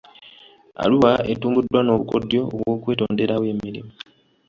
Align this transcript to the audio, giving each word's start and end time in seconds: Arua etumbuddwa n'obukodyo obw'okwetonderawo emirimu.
Arua 0.83 1.11
etumbuddwa 1.31 1.79
n'obukodyo 1.83 2.41
obw'okwetonderawo 2.53 3.45
emirimu. 3.53 3.91